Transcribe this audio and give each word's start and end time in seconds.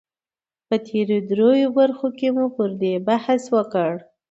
په 0.67 0.75
تېرو 0.87 1.17
دريو 1.29 1.67
برخو 1.79 2.07
کې 2.17 2.27
مو 2.35 2.45
پر 2.55 2.69
دې 2.81 2.93
بحث 3.07 3.43
وکړ 3.55 3.91